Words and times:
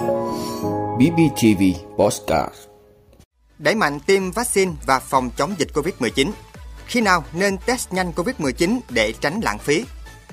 BBTV 0.00 1.62
Postcard 1.96 2.54
Đẩy 3.58 3.74
mạnh 3.74 4.00
tiêm 4.00 4.30
vaccine 4.30 4.72
và 4.86 4.98
phòng 4.98 5.30
chống 5.36 5.54
dịch 5.58 5.68
Covid-19. 5.74 6.30
Khi 6.86 7.00
nào 7.00 7.24
nên 7.32 7.58
test 7.58 7.92
nhanh 7.92 8.12
Covid-19 8.16 8.80
để 8.90 9.14
tránh 9.20 9.40
lãng 9.40 9.58
phí? 9.58 9.84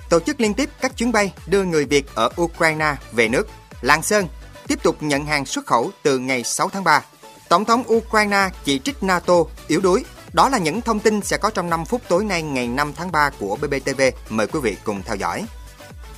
Tổ 0.09 0.19
chức 0.19 0.41
liên 0.41 0.53
tiếp 0.53 0.69
các 0.81 0.97
chuyến 0.97 1.11
bay 1.11 1.33
đưa 1.47 1.63
người 1.63 1.85
Việt 1.85 2.05
ở 2.15 2.29
Ukraine 2.41 2.95
về 3.11 3.27
nước. 3.27 3.47
Lạng 3.81 4.01
Sơn 4.01 4.27
tiếp 4.67 4.83
tục 4.83 5.03
nhận 5.03 5.25
hàng 5.25 5.45
xuất 5.45 5.65
khẩu 5.65 5.91
từ 6.03 6.19
ngày 6.19 6.43
6 6.43 6.69
tháng 6.69 6.83
3. 6.83 7.05
Tổng 7.49 7.65
thống 7.65 7.83
Ukraine 7.93 8.49
chỉ 8.63 8.79
trích 8.79 9.03
NATO 9.03 9.35
yếu 9.67 9.81
đuối. 9.81 10.05
Đó 10.33 10.49
là 10.49 10.57
những 10.57 10.81
thông 10.81 10.99
tin 10.99 11.21
sẽ 11.21 11.37
có 11.37 11.49
trong 11.49 11.69
5 11.69 11.85
phút 11.85 12.01
tối 12.07 12.25
nay 12.25 12.41
ngày 12.41 12.67
5 12.67 12.93
tháng 12.95 13.11
3 13.11 13.29
của 13.39 13.55
BBTV. 13.55 14.01
Mời 14.29 14.47
quý 14.47 14.59
vị 14.59 14.77
cùng 14.83 15.01
theo 15.03 15.15
dõi. 15.15 15.45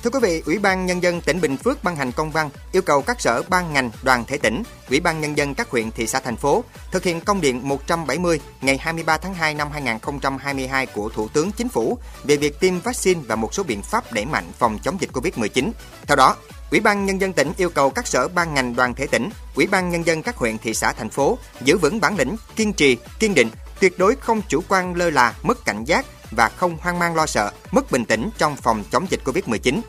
Thưa 0.02 0.10
quý 0.10 0.18
vị, 0.22 0.42
Ủy 0.46 0.58
ban 0.58 0.86
Nhân 0.86 1.02
dân 1.02 1.20
tỉnh 1.20 1.40
Bình 1.40 1.56
Phước 1.56 1.84
ban 1.84 1.96
hành 1.96 2.12
công 2.12 2.30
văn 2.30 2.50
yêu 2.72 2.82
cầu 2.82 3.02
các 3.02 3.20
sở 3.20 3.42
ban 3.48 3.72
ngành 3.72 3.90
đoàn 4.02 4.24
thể 4.24 4.38
tỉnh, 4.38 4.62
Ủy 4.90 5.00
ban 5.00 5.20
Nhân 5.20 5.36
dân 5.36 5.54
các 5.54 5.70
huyện, 5.70 5.90
thị 5.90 6.06
xã, 6.06 6.20
thành 6.20 6.36
phố 6.36 6.64
thực 6.90 7.04
hiện 7.04 7.20
công 7.20 7.40
điện 7.40 7.68
170 7.68 8.40
ngày 8.60 8.78
23 8.78 9.18
tháng 9.18 9.34
2 9.34 9.54
năm 9.54 9.68
2022 9.72 10.86
của 10.86 11.08
Thủ 11.08 11.28
tướng 11.28 11.52
Chính 11.52 11.68
phủ 11.68 11.98
về 12.24 12.36
việc 12.36 12.60
tiêm 12.60 12.80
vaccine 12.80 13.20
và 13.26 13.36
một 13.36 13.54
số 13.54 13.62
biện 13.62 13.82
pháp 13.82 14.12
đẩy 14.12 14.26
mạnh 14.26 14.44
phòng 14.58 14.78
chống 14.82 14.96
dịch 15.00 15.10
Covid-19. 15.12 15.70
Theo 16.06 16.16
đó, 16.16 16.36
Ủy 16.70 16.80
ban 16.80 17.06
Nhân 17.06 17.20
dân 17.20 17.32
tỉnh 17.32 17.52
yêu 17.56 17.70
cầu 17.70 17.90
các 17.90 18.06
sở 18.06 18.28
ban 18.28 18.54
ngành 18.54 18.76
đoàn 18.76 18.94
thể 18.94 19.06
tỉnh, 19.06 19.30
Ủy 19.54 19.66
ban 19.66 19.90
Nhân 19.90 20.06
dân 20.06 20.22
các 20.22 20.36
huyện, 20.36 20.58
thị 20.58 20.74
xã, 20.74 20.92
thành 20.92 21.10
phố 21.10 21.38
giữ 21.60 21.78
vững 21.78 22.00
bản 22.00 22.16
lĩnh, 22.16 22.36
kiên 22.56 22.72
trì, 22.72 22.96
kiên 23.18 23.34
định, 23.34 23.50
tuyệt 23.80 23.98
đối 23.98 24.16
không 24.16 24.42
chủ 24.48 24.60
quan 24.68 24.94
lơ 24.94 25.10
là, 25.10 25.34
mất 25.42 25.64
cảnh 25.64 25.84
giác, 25.84 26.06
và 26.30 26.48
không 26.48 26.76
hoang 26.80 26.98
mang 26.98 27.14
lo 27.14 27.26
sợ, 27.26 27.50
mất 27.70 27.90
bình 27.90 28.04
tĩnh 28.04 28.30
trong 28.38 28.56
phòng 28.56 28.84
chống 28.90 29.06
dịch 29.10 29.20
Covid-19. 29.24 29.80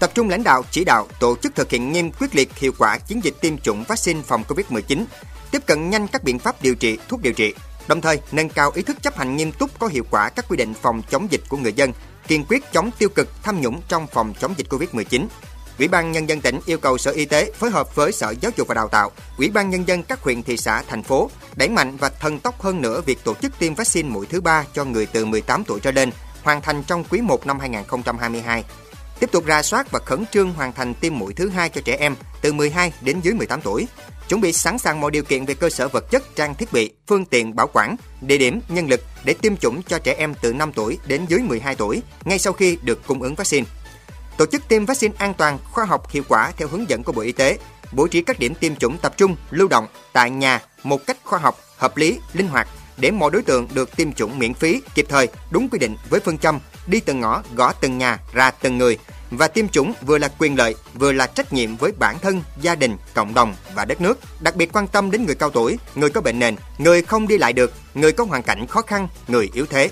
Tập 0.00 0.10
trung 0.14 0.30
lãnh 0.30 0.44
đạo, 0.44 0.62
chỉ 0.70 0.84
đạo, 0.84 1.06
tổ 1.20 1.36
chức 1.42 1.54
thực 1.54 1.70
hiện 1.70 1.92
nghiêm 1.92 2.10
quyết 2.12 2.34
liệt 2.34 2.56
hiệu 2.56 2.72
quả 2.78 2.98
chiến 2.98 3.20
dịch 3.24 3.34
tiêm 3.40 3.58
chủng 3.58 3.84
vaccine 3.84 4.22
phòng 4.22 4.44
Covid-19, 4.48 5.04
tiếp 5.50 5.66
cận 5.66 5.90
nhanh 5.90 6.08
các 6.08 6.24
biện 6.24 6.38
pháp 6.38 6.62
điều 6.62 6.74
trị, 6.74 6.98
thuốc 7.08 7.22
điều 7.22 7.32
trị, 7.32 7.54
đồng 7.88 8.00
thời 8.00 8.20
nâng 8.32 8.48
cao 8.48 8.70
ý 8.74 8.82
thức 8.82 9.02
chấp 9.02 9.16
hành 9.16 9.36
nghiêm 9.36 9.52
túc 9.52 9.78
có 9.78 9.86
hiệu 9.86 10.04
quả 10.10 10.28
các 10.28 10.44
quy 10.48 10.56
định 10.56 10.74
phòng 10.74 11.02
chống 11.10 11.26
dịch 11.30 11.40
của 11.48 11.56
người 11.56 11.72
dân, 11.72 11.92
kiên 12.28 12.44
quyết 12.48 12.72
chống 12.72 12.90
tiêu 12.98 13.08
cực 13.08 13.28
tham 13.42 13.60
nhũng 13.60 13.80
trong 13.88 14.06
phòng 14.06 14.34
chống 14.40 14.54
dịch 14.56 14.66
Covid-19. 14.70 15.26
Ủy 15.78 15.88
ban 15.88 16.12
Nhân 16.12 16.28
dân 16.28 16.40
tỉnh 16.40 16.60
yêu 16.66 16.78
cầu 16.78 16.98
Sở 16.98 17.10
Y 17.10 17.24
tế 17.24 17.52
phối 17.52 17.70
hợp 17.70 17.94
với 17.94 18.12
Sở 18.12 18.34
Giáo 18.40 18.52
dục 18.56 18.68
và 18.68 18.74
Đào 18.74 18.88
tạo, 18.88 19.10
Ủy 19.38 19.50
ban 19.50 19.70
Nhân 19.70 19.88
dân 19.88 20.02
các 20.02 20.20
huyện, 20.20 20.42
thị 20.42 20.56
xã, 20.56 20.82
thành 20.88 21.02
phố 21.02 21.30
đẩy 21.56 21.68
mạnh 21.68 21.96
và 21.96 22.08
thần 22.08 22.38
tốc 22.38 22.62
hơn 22.62 22.82
nữa 22.82 23.00
việc 23.06 23.24
tổ 23.24 23.34
chức 23.34 23.58
tiêm 23.58 23.74
vaccine 23.74 24.08
mũi 24.08 24.26
thứ 24.26 24.40
ba 24.40 24.64
cho 24.74 24.84
người 24.84 25.06
từ 25.06 25.24
18 25.24 25.64
tuổi 25.64 25.80
trở 25.80 25.90
lên, 25.90 26.10
hoàn 26.42 26.60
thành 26.60 26.82
trong 26.82 27.04
quý 27.04 27.20
1 27.20 27.46
năm 27.46 27.58
2022. 27.60 28.64
Tiếp 29.20 29.32
tục 29.32 29.46
ra 29.46 29.62
soát 29.62 29.90
và 29.90 29.98
khẩn 29.98 30.24
trương 30.32 30.52
hoàn 30.52 30.72
thành 30.72 30.94
tiêm 30.94 31.18
mũi 31.18 31.34
thứ 31.34 31.48
hai 31.48 31.68
cho 31.68 31.80
trẻ 31.84 31.96
em 31.96 32.14
từ 32.40 32.52
12 32.52 32.92
đến 33.00 33.20
dưới 33.20 33.34
18 33.34 33.60
tuổi. 33.60 33.86
Chuẩn 34.28 34.40
bị 34.40 34.52
sẵn 34.52 34.78
sàng 34.78 35.00
mọi 35.00 35.10
điều 35.10 35.22
kiện 35.22 35.44
về 35.44 35.54
cơ 35.54 35.70
sở 35.70 35.88
vật 35.88 36.10
chất, 36.10 36.36
trang 36.36 36.54
thiết 36.54 36.72
bị, 36.72 36.90
phương 37.06 37.24
tiện 37.24 37.56
bảo 37.56 37.66
quản, 37.72 37.96
địa 38.20 38.38
điểm, 38.38 38.60
nhân 38.68 38.88
lực 38.88 39.00
để 39.24 39.34
tiêm 39.34 39.56
chủng 39.56 39.82
cho 39.82 39.98
trẻ 39.98 40.14
em 40.18 40.34
từ 40.42 40.52
5 40.52 40.72
tuổi 40.72 40.98
đến 41.06 41.24
dưới 41.28 41.40
12 41.40 41.74
tuổi 41.74 42.02
ngay 42.24 42.38
sau 42.38 42.52
khi 42.52 42.78
được 42.82 43.06
cung 43.06 43.22
ứng 43.22 43.34
vaccine 43.34 43.66
tổ 44.40 44.46
chức 44.46 44.68
tiêm 44.68 44.84
vaccine 44.84 45.14
an 45.18 45.34
toàn, 45.34 45.58
khoa 45.64 45.84
học, 45.84 46.10
hiệu 46.10 46.22
quả 46.28 46.52
theo 46.56 46.68
hướng 46.68 46.88
dẫn 46.88 47.02
của 47.02 47.12
Bộ 47.12 47.22
Y 47.22 47.32
tế, 47.32 47.58
bố 47.92 48.06
trí 48.06 48.22
các 48.22 48.38
điểm 48.38 48.54
tiêm 48.54 48.76
chủng 48.76 48.98
tập 48.98 49.14
trung, 49.16 49.36
lưu 49.50 49.68
động 49.68 49.86
tại 50.12 50.30
nhà 50.30 50.62
một 50.82 51.06
cách 51.06 51.16
khoa 51.24 51.38
học, 51.38 51.58
hợp 51.76 51.96
lý, 51.96 52.18
linh 52.32 52.48
hoạt 52.48 52.68
để 52.96 53.10
mọi 53.10 53.30
đối 53.30 53.42
tượng 53.42 53.68
được 53.74 53.96
tiêm 53.96 54.12
chủng 54.12 54.38
miễn 54.38 54.54
phí, 54.54 54.80
kịp 54.94 55.06
thời, 55.08 55.28
đúng 55.50 55.68
quy 55.68 55.78
định 55.78 55.96
với 56.10 56.20
phương 56.20 56.38
châm 56.38 56.58
đi 56.86 57.00
từng 57.00 57.20
ngõ, 57.20 57.42
gõ 57.54 57.72
từng 57.72 57.98
nhà, 57.98 58.18
ra 58.32 58.50
từng 58.50 58.78
người 58.78 58.98
và 59.30 59.48
tiêm 59.48 59.68
chủng 59.68 59.92
vừa 60.02 60.18
là 60.18 60.28
quyền 60.38 60.58
lợi, 60.58 60.74
vừa 60.94 61.12
là 61.12 61.26
trách 61.26 61.52
nhiệm 61.52 61.76
với 61.76 61.92
bản 61.98 62.18
thân, 62.18 62.42
gia 62.60 62.74
đình, 62.74 62.96
cộng 63.14 63.34
đồng 63.34 63.54
và 63.74 63.84
đất 63.84 64.00
nước. 64.00 64.18
Đặc 64.40 64.56
biệt 64.56 64.72
quan 64.72 64.86
tâm 64.86 65.10
đến 65.10 65.26
người 65.26 65.34
cao 65.34 65.50
tuổi, 65.50 65.78
người 65.94 66.10
có 66.10 66.20
bệnh 66.20 66.38
nền, 66.38 66.56
người 66.78 67.02
không 67.02 67.28
đi 67.28 67.38
lại 67.38 67.52
được, 67.52 67.72
người 67.94 68.12
có 68.12 68.24
hoàn 68.24 68.42
cảnh 68.42 68.66
khó 68.66 68.82
khăn, 68.82 69.08
người 69.28 69.50
yếu 69.54 69.66
thế. 69.66 69.90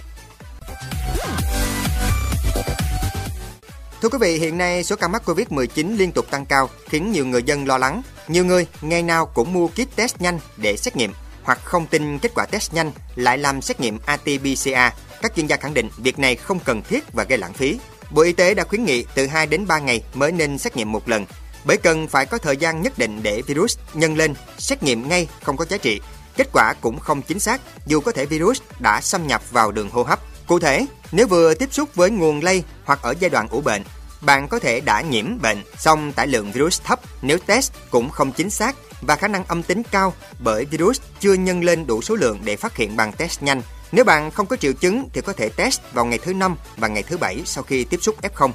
Thưa 4.02 4.08
quý 4.08 4.18
vị, 4.20 4.38
hiện 4.38 4.58
nay 4.58 4.84
số 4.84 4.96
ca 4.96 5.08
mắc 5.08 5.22
Covid-19 5.26 5.96
liên 5.96 6.12
tục 6.12 6.26
tăng 6.30 6.46
cao 6.46 6.70
khiến 6.88 7.12
nhiều 7.12 7.26
người 7.26 7.42
dân 7.42 7.66
lo 7.66 7.78
lắng. 7.78 8.02
Nhiều 8.28 8.44
người 8.44 8.66
ngày 8.80 9.02
nào 9.02 9.26
cũng 9.26 9.52
mua 9.52 9.68
kit 9.68 9.96
test 9.96 10.20
nhanh 10.20 10.38
để 10.56 10.76
xét 10.76 10.96
nghiệm 10.96 11.12
hoặc 11.42 11.58
không 11.64 11.86
tin 11.86 12.18
kết 12.18 12.32
quả 12.34 12.46
test 12.46 12.74
nhanh 12.74 12.92
lại 13.16 13.38
làm 13.38 13.62
xét 13.62 13.80
nghiệm 13.80 13.98
RT-PCR. 14.06 14.90
Các 15.22 15.36
chuyên 15.36 15.46
gia 15.46 15.56
khẳng 15.56 15.74
định 15.74 15.88
việc 15.96 16.18
này 16.18 16.36
không 16.36 16.60
cần 16.60 16.82
thiết 16.82 17.12
và 17.12 17.24
gây 17.24 17.38
lãng 17.38 17.52
phí. 17.52 17.78
Bộ 18.10 18.22
Y 18.22 18.32
tế 18.32 18.54
đã 18.54 18.64
khuyến 18.64 18.84
nghị 18.84 19.04
từ 19.14 19.26
2 19.26 19.46
đến 19.46 19.66
3 19.66 19.78
ngày 19.78 20.02
mới 20.14 20.32
nên 20.32 20.58
xét 20.58 20.76
nghiệm 20.76 20.92
một 20.92 21.08
lần, 21.08 21.26
bởi 21.64 21.76
cần 21.76 22.08
phải 22.08 22.26
có 22.26 22.38
thời 22.38 22.56
gian 22.56 22.82
nhất 22.82 22.98
định 22.98 23.22
để 23.22 23.42
virus 23.42 23.78
nhân 23.94 24.16
lên, 24.16 24.34
xét 24.58 24.82
nghiệm 24.82 25.08
ngay 25.08 25.28
không 25.42 25.56
có 25.56 25.64
giá 25.64 25.76
trị. 25.76 26.00
Kết 26.36 26.48
quả 26.52 26.74
cũng 26.80 26.98
không 26.98 27.22
chính 27.22 27.40
xác 27.40 27.60
dù 27.86 28.00
có 28.00 28.12
thể 28.12 28.26
virus 28.26 28.60
đã 28.78 29.00
xâm 29.00 29.26
nhập 29.26 29.50
vào 29.50 29.72
đường 29.72 29.90
hô 29.90 30.02
hấp. 30.02 30.20
Cụ 30.46 30.58
thể, 30.58 30.86
nếu 31.12 31.26
vừa 31.26 31.54
tiếp 31.54 31.68
xúc 31.72 31.94
với 31.94 32.10
nguồn 32.10 32.44
lây 32.44 32.64
hoặc 32.84 33.02
ở 33.02 33.14
giai 33.20 33.30
đoạn 33.30 33.48
ủ 33.48 33.60
bệnh, 33.60 33.82
bạn 34.20 34.48
có 34.48 34.58
thể 34.58 34.80
đã 34.80 35.00
nhiễm 35.00 35.40
bệnh, 35.42 35.62
song 35.78 36.12
tải 36.12 36.26
lượng 36.26 36.52
virus 36.52 36.80
thấp 36.84 37.00
nếu 37.22 37.38
test 37.46 37.72
cũng 37.90 38.10
không 38.10 38.32
chính 38.32 38.50
xác 38.50 38.76
và 39.00 39.16
khả 39.16 39.28
năng 39.28 39.44
âm 39.44 39.62
tính 39.62 39.82
cao 39.90 40.14
bởi 40.38 40.64
virus 40.64 41.00
chưa 41.20 41.34
nhân 41.34 41.64
lên 41.64 41.86
đủ 41.86 42.02
số 42.02 42.14
lượng 42.14 42.40
để 42.44 42.56
phát 42.56 42.76
hiện 42.76 42.96
bằng 42.96 43.12
test 43.12 43.42
nhanh. 43.42 43.62
Nếu 43.92 44.04
bạn 44.04 44.30
không 44.30 44.46
có 44.46 44.56
triệu 44.56 44.72
chứng 44.72 45.08
thì 45.12 45.20
có 45.20 45.32
thể 45.32 45.48
test 45.48 45.80
vào 45.92 46.04
ngày 46.04 46.18
thứ 46.18 46.34
5 46.34 46.56
và 46.76 46.88
ngày 46.88 47.02
thứ 47.02 47.16
7 47.16 47.42
sau 47.44 47.64
khi 47.64 47.84
tiếp 47.84 47.98
xúc 48.02 48.16
F0. 48.22 48.50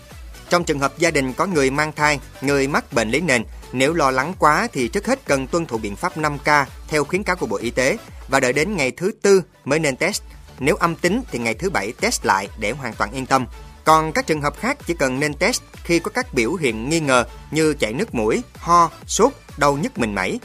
Trong 0.49 0.63
trường 0.63 0.79
hợp 0.79 0.97
gia 0.97 1.11
đình 1.11 1.33
có 1.33 1.45
người 1.45 1.71
mang 1.71 1.91
thai, 1.91 2.19
người 2.41 2.67
mắc 2.67 2.93
bệnh 2.93 3.09
lý 3.09 3.21
nền, 3.21 3.43
nếu 3.71 3.93
lo 3.93 4.11
lắng 4.11 4.33
quá 4.39 4.67
thì 4.73 4.87
trước 4.87 5.07
hết 5.07 5.25
cần 5.25 5.47
tuân 5.47 5.65
thủ 5.65 5.77
biện 5.77 5.95
pháp 5.95 6.17
5K 6.17 6.65
theo 6.87 7.03
khuyến 7.03 7.23
cáo 7.23 7.35
của 7.35 7.45
Bộ 7.45 7.57
Y 7.57 7.69
tế 7.69 7.97
và 8.27 8.39
đợi 8.39 8.53
đến 8.53 8.75
ngày 8.75 8.91
thứ 8.91 9.11
tư 9.21 9.43
mới 9.65 9.79
nên 9.79 9.95
test. 9.95 10.21
Nếu 10.59 10.75
âm 10.75 10.95
tính 10.95 11.21
thì 11.31 11.39
ngày 11.39 11.53
thứ 11.53 11.69
bảy 11.69 11.93
test 12.01 12.25
lại 12.25 12.49
để 12.57 12.71
hoàn 12.71 12.93
toàn 12.93 13.11
yên 13.11 13.25
tâm. 13.25 13.45
Còn 13.83 14.11
các 14.11 14.27
trường 14.27 14.41
hợp 14.41 14.59
khác 14.59 14.77
chỉ 14.87 14.93
cần 14.93 15.19
nên 15.19 15.33
test 15.33 15.61
khi 15.83 15.99
có 15.99 16.11
các 16.11 16.33
biểu 16.33 16.55
hiện 16.55 16.89
nghi 16.89 16.99
ngờ 16.99 17.25
như 17.51 17.73
chảy 17.73 17.93
nước 17.93 18.15
mũi, 18.15 18.41
ho, 18.57 18.91
sốt, 19.07 19.33
đau 19.57 19.77
nhức 19.77 19.97
mình 19.97 20.15
mẩy. 20.15 20.39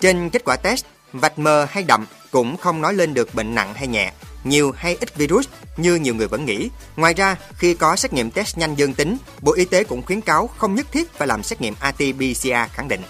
Trên 0.00 0.30
kết 0.30 0.42
quả 0.44 0.56
test, 0.56 0.84
vạch 1.12 1.38
mờ 1.38 1.66
hay 1.70 1.82
đậm 1.82 2.06
cũng 2.30 2.56
không 2.56 2.80
nói 2.80 2.94
lên 2.94 3.14
được 3.14 3.34
bệnh 3.34 3.54
nặng 3.54 3.74
hay 3.74 3.86
nhẹ, 3.86 4.12
nhiều 4.44 4.72
hay 4.76 4.96
ít 5.00 5.16
virus 5.16 5.46
như 5.76 5.94
nhiều 5.94 6.14
người 6.14 6.28
vẫn 6.28 6.44
nghĩ. 6.44 6.70
Ngoài 6.96 7.14
ra, 7.14 7.36
khi 7.58 7.74
có 7.74 7.96
xét 7.96 8.12
nghiệm 8.12 8.30
test 8.30 8.58
nhanh 8.58 8.74
dương 8.74 8.94
tính, 8.94 9.16
Bộ 9.40 9.52
Y 9.52 9.64
tế 9.64 9.84
cũng 9.84 10.02
khuyến 10.02 10.20
cáo 10.20 10.46
không 10.46 10.74
nhất 10.74 10.86
thiết 10.92 11.12
phải 11.12 11.28
làm 11.28 11.42
xét 11.42 11.60
nghiệm 11.60 11.74
RT-PCR 11.80 12.68
khẳng 12.72 12.88
định. 12.88 13.00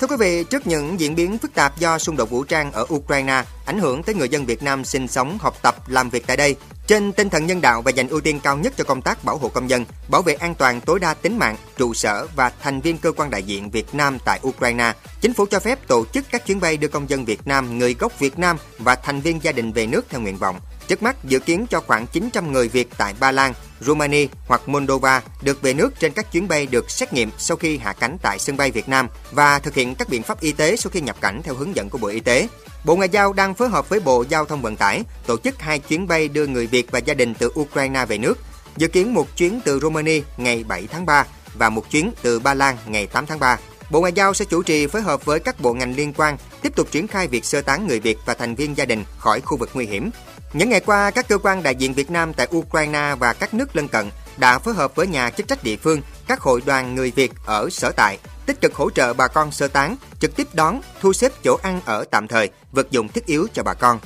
Thưa 0.00 0.08
quý 0.08 0.16
vị, 0.18 0.44
trước 0.44 0.66
những 0.66 1.00
diễn 1.00 1.14
biến 1.14 1.38
phức 1.38 1.54
tạp 1.54 1.78
do 1.78 1.98
xung 1.98 2.16
đột 2.16 2.30
vũ 2.30 2.44
trang 2.44 2.72
ở 2.72 2.86
Ukraine 2.94 3.42
ảnh 3.66 3.78
hưởng 3.78 4.02
tới 4.02 4.14
người 4.14 4.28
dân 4.28 4.46
Việt 4.46 4.62
Nam 4.62 4.84
sinh 4.84 5.08
sống, 5.08 5.38
học 5.40 5.62
tập, 5.62 5.88
làm 5.88 6.10
việc 6.10 6.26
tại 6.26 6.36
đây, 6.36 6.56
trên 6.86 7.12
tinh 7.12 7.30
thần 7.30 7.46
nhân 7.46 7.60
đạo 7.60 7.82
và 7.82 7.90
dành 7.90 8.08
ưu 8.08 8.20
tiên 8.20 8.40
cao 8.40 8.56
nhất 8.56 8.72
cho 8.76 8.84
công 8.84 9.02
tác 9.02 9.24
bảo 9.24 9.36
hộ 9.36 9.48
công 9.48 9.70
dân, 9.70 9.84
bảo 10.08 10.22
vệ 10.22 10.34
an 10.34 10.54
toàn 10.54 10.80
tối 10.80 10.98
đa 10.98 11.14
tính 11.14 11.38
mạng, 11.38 11.56
trụ 11.82 11.94
sở 11.94 12.26
và 12.36 12.52
thành 12.62 12.80
viên 12.80 12.98
cơ 12.98 13.12
quan 13.12 13.30
đại 13.30 13.42
diện 13.42 13.70
Việt 13.70 13.94
Nam 13.94 14.18
tại 14.24 14.40
Ukraine, 14.46 14.92
chính 15.20 15.34
phủ 15.34 15.46
cho 15.50 15.60
phép 15.60 15.88
tổ 15.88 16.04
chức 16.12 16.24
các 16.30 16.46
chuyến 16.46 16.60
bay 16.60 16.76
đưa 16.76 16.88
công 16.88 17.10
dân 17.10 17.24
Việt 17.24 17.46
Nam, 17.46 17.78
người 17.78 17.94
gốc 17.94 18.18
Việt 18.18 18.38
Nam 18.38 18.56
và 18.78 18.94
thành 18.94 19.20
viên 19.20 19.42
gia 19.42 19.52
đình 19.52 19.72
về 19.72 19.86
nước 19.86 20.06
theo 20.08 20.20
nguyện 20.20 20.36
vọng. 20.36 20.60
Trước 20.88 21.02
mắt 21.02 21.24
dự 21.24 21.38
kiến 21.38 21.66
cho 21.70 21.80
khoảng 21.80 22.06
900 22.06 22.52
người 22.52 22.68
Việt 22.68 22.88
tại 22.98 23.14
Ba 23.20 23.32
Lan, 23.32 23.52
Romania 23.80 24.26
hoặc 24.46 24.68
Moldova 24.68 25.22
được 25.42 25.62
về 25.62 25.74
nước 25.74 26.00
trên 26.00 26.12
các 26.12 26.32
chuyến 26.32 26.48
bay 26.48 26.66
được 26.66 26.90
xét 26.90 27.12
nghiệm 27.12 27.30
sau 27.38 27.56
khi 27.56 27.78
hạ 27.78 27.92
cánh 27.92 28.16
tại 28.22 28.38
sân 28.38 28.56
bay 28.56 28.70
Việt 28.70 28.88
Nam 28.88 29.08
và 29.32 29.58
thực 29.58 29.74
hiện 29.74 29.94
các 29.94 30.08
biện 30.08 30.22
pháp 30.22 30.40
y 30.40 30.52
tế 30.52 30.76
sau 30.76 30.90
khi 30.90 31.00
nhập 31.00 31.16
cảnh 31.20 31.40
theo 31.44 31.54
hướng 31.54 31.76
dẫn 31.76 31.90
của 31.90 31.98
Bộ 31.98 32.08
Y 32.08 32.20
tế. 32.20 32.48
Bộ 32.84 32.96
Ngoại 32.96 33.08
giao 33.08 33.32
đang 33.32 33.54
phối 33.54 33.68
hợp 33.68 33.88
với 33.88 34.00
Bộ 34.00 34.24
Giao 34.28 34.44
thông 34.44 34.62
Vận 34.62 34.76
tải 34.76 35.02
tổ 35.26 35.36
chức 35.38 35.60
hai 35.60 35.78
chuyến 35.78 36.06
bay 36.06 36.28
đưa 36.28 36.46
người 36.46 36.66
Việt 36.66 36.90
và 36.90 36.98
gia 36.98 37.14
đình 37.14 37.34
từ 37.34 37.52
Ukraine 37.60 38.04
về 38.04 38.18
nước. 38.18 38.38
Dự 38.76 38.88
kiến 38.88 39.14
một 39.14 39.36
chuyến 39.36 39.60
từ 39.64 39.80
Romania 39.80 40.20
ngày 40.36 40.64
7 40.68 40.86
tháng 40.86 41.06
3 41.06 41.26
và 41.54 41.68
một 41.68 41.90
chuyến 41.90 42.12
từ 42.22 42.40
Ba 42.40 42.54
Lan 42.54 42.76
ngày 42.86 43.06
8 43.06 43.26
tháng 43.26 43.38
3. 43.38 43.58
Bộ 43.90 44.00
Ngoại 44.00 44.12
giao 44.12 44.34
sẽ 44.34 44.44
chủ 44.44 44.62
trì 44.62 44.86
phối 44.86 45.02
hợp 45.02 45.24
với 45.24 45.40
các 45.40 45.60
bộ 45.60 45.72
ngành 45.72 45.96
liên 45.96 46.12
quan 46.16 46.36
tiếp 46.62 46.76
tục 46.76 46.88
triển 46.90 47.08
khai 47.08 47.28
việc 47.28 47.44
sơ 47.44 47.60
tán 47.60 47.86
người 47.86 48.00
Việt 48.00 48.18
và 48.26 48.34
thành 48.34 48.54
viên 48.54 48.76
gia 48.76 48.84
đình 48.84 49.04
khỏi 49.18 49.40
khu 49.40 49.56
vực 49.56 49.70
nguy 49.74 49.86
hiểm. 49.86 50.10
Những 50.52 50.70
ngày 50.70 50.80
qua, 50.80 51.10
các 51.10 51.28
cơ 51.28 51.38
quan 51.38 51.62
đại 51.62 51.74
diện 51.74 51.94
Việt 51.94 52.10
Nam 52.10 52.32
tại 52.34 52.48
Ukraine 52.56 53.14
và 53.18 53.32
các 53.32 53.54
nước 53.54 53.76
lân 53.76 53.88
cận 53.88 54.10
đã 54.36 54.58
phối 54.58 54.74
hợp 54.74 54.94
với 54.94 55.06
nhà 55.06 55.30
chức 55.30 55.48
trách 55.48 55.64
địa 55.64 55.76
phương, 55.76 56.00
các 56.26 56.40
hội 56.40 56.62
đoàn 56.66 56.94
người 56.94 57.10
Việt 57.10 57.32
ở 57.46 57.68
sở 57.70 57.92
tại, 57.96 58.18
tích 58.46 58.60
cực 58.60 58.74
hỗ 58.74 58.90
trợ 58.90 59.14
bà 59.14 59.28
con 59.28 59.52
sơ 59.52 59.68
tán, 59.68 59.96
trực 60.20 60.36
tiếp 60.36 60.46
đón, 60.52 60.80
thu 61.00 61.12
xếp 61.12 61.32
chỗ 61.44 61.58
ăn 61.62 61.80
ở 61.84 62.04
tạm 62.10 62.28
thời, 62.28 62.50
vật 62.72 62.90
dụng 62.90 63.08
thiết 63.08 63.26
yếu 63.26 63.46
cho 63.54 63.62
bà 63.62 63.74
con. 63.74 63.98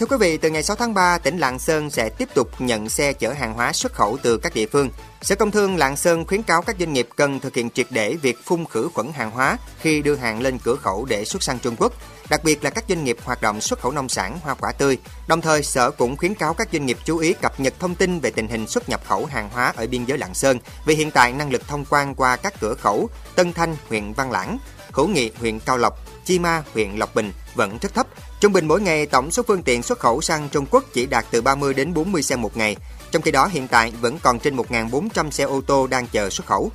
Thưa 0.00 0.06
quý 0.06 0.16
vị, 0.20 0.36
từ 0.36 0.50
ngày 0.50 0.62
6 0.62 0.76
tháng 0.76 0.94
3, 0.94 1.18
tỉnh 1.18 1.38
Lạng 1.38 1.58
Sơn 1.58 1.90
sẽ 1.90 2.08
tiếp 2.08 2.28
tục 2.34 2.48
nhận 2.58 2.88
xe 2.88 3.12
chở 3.12 3.32
hàng 3.32 3.54
hóa 3.54 3.72
xuất 3.72 3.92
khẩu 3.92 4.18
từ 4.22 4.38
các 4.38 4.54
địa 4.54 4.66
phương. 4.66 4.90
Sở 5.22 5.34
Công 5.34 5.50
Thương 5.50 5.76
Lạng 5.76 5.96
Sơn 5.96 6.26
khuyến 6.26 6.42
cáo 6.42 6.62
các 6.62 6.76
doanh 6.78 6.92
nghiệp 6.92 7.08
cần 7.16 7.40
thực 7.40 7.54
hiện 7.54 7.70
triệt 7.70 7.86
để 7.90 8.16
việc 8.22 8.38
phun 8.44 8.64
khử 8.70 8.88
khuẩn 8.94 9.12
hàng 9.12 9.30
hóa 9.30 9.58
khi 9.80 10.02
đưa 10.02 10.14
hàng 10.14 10.40
lên 10.40 10.58
cửa 10.64 10.76
khẩu 10.76 11.04
để 11.04 11.24
xuất 11.24 11.42
sang 11.42 11.58
Trung 11.58 11.76
Quốc, 11.78 11.92
đặc 12.30 12.44
biệt 12.44 12.64
là 12.64 12.70
các 12.70 12.84
doanh 12.88 13.04
nghiệp 13.04 13.16
hoạt 13.24 13.42
động 13.42 13.60
xuất 13.60 13.80
khẩu 13.80 13.92
nông 13.92 14.08
sản, 14.08 14.38
hoa 14.42 14.54
quả 14.54 14.72
tươi. 14.72 14.98
Đồng 15.26 15.40
thời, 15.40 15.62
Sở 15.62 15.90
cũng 15.90 16.16
khuyến 16.16 16.34
cáo 16.34 16.54
các 16.54 16.68
doanh 16.72 16.86
nghiệp 16.86 16.98
chú 17.04 17.18
ý 17.18 17.32
cập 17.32 17.60
nhật 17.60 17.74
thông 17.78 17.94
tin 17.94 18.20
về 18.20 18.30
tình 18.30 18.48
hình 18.48 18.66
xuất 18.66 18.88
nhập 18.88 19.00
khẩu 19.08 19.26
hàng 19.26 19.50
hóa 19.52 19.72
ở 19.76 19.86
biên 19.86 20.04
giới 20.04 20.18
Lạng 20.18 20.34
Sơn, 20.34 20.58
vì 20.86 20.94
hiện 20.94 21.10
tại 21.10 21.32
năng 21.32 21.50
lực 21.50 21.68
thông 21.68 21.84
quan 21.90 22.14
qua 22.14 22.36
các 22.36 22.54
cửa 22.60 22.74
khẩu 22.74 23.10
Tân 23.34 23.52
Thanh, 23.52 23.76
huyện 23.88 24.12
Văn 24.12 24.30
Lãng, 24.30 24.58
Hữu 24.92 25.08
Nghị, 25.08 25.30
huyện 25.40 25.58
Cao 25.60 25.78
Lộc, 25.78 25.98
Chi 26.24 26.38
Ma, 26.38 26.62
huyện 26.74 26.96
Lộc 26.96 27.14
Bình 27.14 27.32
vẫn 27.54 27.78
rất 27.82 27.94
thấp. 27.94 28.06
Trung 28.40 28.52
bình 28.52 28.68
mỗi 28.68 28.80
ngày 28.80 29.06
tổng 29.06 29.30
số 29.30 29.42
phương 29.42 29.62
tiện 29.62 29.82
xuất 29.82 29.98
khẩu 29.98 30.20
sang 30.20 30.48
Trung 30.48 30.66
Quốc 30.70 30.84
chỉ 30.92 31.06
đạt 31.06 31.24
từ 31.30 31.42
30 31.42 31.74
đến 31.74 31.94
40 31.94 32.22
xe 32.22 32.36
một 32.36 32.56
ngày. 32.56 32.76
Trong 33.10 33.22
khi 33.22 33.30
đó 33.30 33.46
hiện 33.46 33.68
tại 33.68 33.92
vẫn 34.00 34.18
còn 34.22 34.38
trên 34.38 34.56
1.400 34.56 35.30
xe 35.30 35.44
ô 35.44 35.60
tô 35.60 35.86
đang 35.86 36.06
chờ 36.06 36.30
xuất 36.30 36.46
khẩu. 36.46 36.72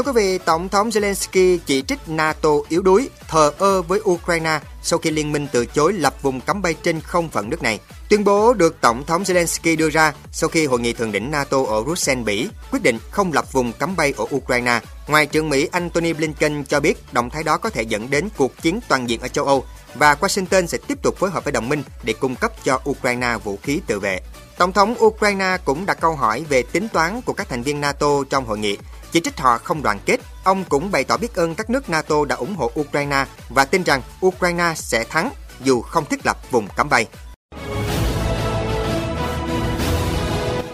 Thưa 0.00 0.12
quý 0.12 0.22
vị, 0.22 0.38
Tổng 0.38 0.68
thống 0.68 0.88
Zelensky 0.88 1.58
chỉ 1.66 1.82
trích 1.82 1.98
NATO 2.06 2.48
yếu 2.68 2.82
đuối, 2.82 3.10
thờ 3.28 3.52
ơ 3.58 3.82
với 3.82 4.00
Ukraine 4.04 4.60
sau 4.82 4.98
khi 4.98 5.10
liên 5.10 5.32
minh 5.32 5.46
từ 5.52 5.66
chối 5.66 5.92
lập 5.92 6.22
vùng 6.22 6.40
cấm 6.40 6.62
bay 6.62 6.74
trên 6.74 7.00
không 7.00 7.28
phận 7.28 7.50
nước 7.50 7.62
này. 7.62 7.80
Tuyên 8.08 8.24
bố 8.24 8.54
được 8.54 8.80
Tổng 8.80 9.04
thống 9.06 9.22
Zelensky 9.22 9.76
đưa 9.76 9.90
ra 9.90 10.12
sau 10.32 10.48
khi 10.48 10.66
hội 10.66 10.80
nghị 10.80 10.92
thượng 10.92 11.12
đỉnh 11.12 11.30
NATO 11.30 11.64
ở 11.68 11.82
Bruxelles, 11.82 12.26
Bỉ 12.26 12.48
quyết 12.70 12.82
định 12.82 12.98
không 13.10 13.32
lập 13.32 13.52
vùng 13.52 13.72
cấm 13.72 13.96
bay 13.96 14.14
ở 14.16 14.24
Ukraine. 14.34 14.80
Ngoại 15.08 15.26
trưởng 15.26 15.48
Mỹ 15.48 15.68
Antony 15.72 16.12
Blinken 16.12 16.64
cho 16.64 16.80
biết 16.80 17.12
động 17.12 17.30
thái 17.30 17.42
đó 17.42 17.56
có 17.56 17.70
thể 17.70 17.82
dẫn 17.82 18.10
đến 18.10 18.28
cuộc 18.36 18.62
chiến 18.62 18.80
toàn 18.88 19.08
diện 19.08 19.20
ở 19.20 19.28
châu 19.28 19.44
Âu 19.44 19.64
và 19.94 20.14
Washington 20.14 20.66
sẽ 20.66 20.78
tiếp 20.86 21.02
tục 21.02 21.16
phối 21.18 21.30
hợp 21.30 21.44
với 21.44 21.52
đồng 21.52 21.68
minh 21.68 21.82
để 22.02 22.12
cung 22.12 22.34
cấp 22.34 22.52
cho 22.64 22.80
Ukraine 22.90 23.36
vũ 23.44 23.58
khí 23.62 23.80
tự 23.86 24.00
vệ. 24.00 24.20
Tổng 24.58 24.72
thống 24.72 24.94
Ukraine 25.04 25.56
cũng 25.64 25.86
đặt 25.86 26.00
câu 26.00 26.16
hỏi 26.16 26.44
về 26.48 26.62
tính 26.62 26.88
toán 26.88 27.22
của 27.22 27.32
các 27.32 27.48
thành 27.48 27.62
viên 27.62 27.80
NATO 27.80 28.24
trong 28.30 28.46
hội 28.46 28.58
nghị, 28.58 28.78
chỉ 29.12 29.20
trích 29.20 29.38
họ 29.38 29.58
không 29.58 29.82
đoàn 29.82 29.98
kết. 30.06 30.20
Ông 30.44 30.64
cũng 30.68 30.90
bày 30.90 31.04
tỏ 31.04 31.16
biết 31.16 31.34
ơn 31.34 31.54
các 31.54 31.70
nước 31.70 31.90
NATO 31.90 32.24
đã 32.24 32.36
ủng 32.36 32.56
hộ 32.56 32.70
Ukraine 32.80 33.24
và 33.48 33.64
tin 33.64 33.82
rằng 33.82 34.02
Ukraine 34.26 34.72
sẽ 34.76 35.04
thắng 35.04 35.30
dù 35.64 35.80
không 35.80 36.04
thiết 36.04 36.26
lập 36.26 36.36
vùng 36.50 36.68
cấm 36.76 36.88
bay. 36.88 37.06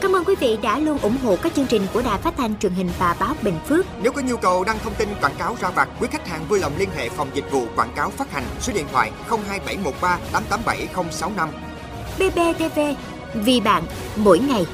Cảm 0.01 0.17
ơn 0.17 0.25
quý 0.25 0.35
vị 0.41 0.59
đã 0.63 0.79
luôn 0.79 0.99
ủng 0.99 1.17
hộ 1.25 1.37
các 1.43 1.55
chương 1.55 1.67
trình 1.67 1.87
của 1.93 2.03
Đài 2.03 2.19
Phát 2.19 2.35
thanh 2.37 2.59
truyền 2.59 2.73
hình 2.73 2.91
và 2.99 3.17
báo 3.21 3.35
Bình 3.43 3.59
Phước. 3.69 3.87
Nếu 4.03 4.13
có 4.13 4.23
nhu 4.23 4.37
cầu 4.37 4.65
đăng 4.65 4.79
thông 4.79 4.95
tin 4.95 5.09
quảng 5.21 5.35
cáo 5.39 5.57
ra 5.61 5.71
vặt, 5.71 5.89
quý 6.01 6.09
khách 6.13 6.29
hàng 6.29 6.49
vui 6.49 6.61
lòng 6.61 6.73
liên 6.79 6.89
hệ 6.97 7.09
phòng 7.09 7.31
dịch 7.35 7.51
vụ 7.51 7.67
quảng 7.77 7.93
cáo 7.97 8.11
phát 8.11 8.33
hành 8.33 8.45
số 8.61 8.73
điện 8.73 8.87
thoại 8.93 9.13
02713 9.29 10.19
887065. 10.33 11.49
BBTV, 12.19 12.81
vì 13.35 13.61
bạn, 13.61 13.85
mỗi 14.17 14.39
ngày. 14.39 14.67